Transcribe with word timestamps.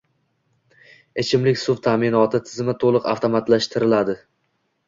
Ichimlik 1.25 1.59
suv 1.65 1.77
ta’minoti 1.89 2.41
tizimi 2.47 2.75
to‘liq 2.85 3.07
avtomatlashtirilading 3.15 4.21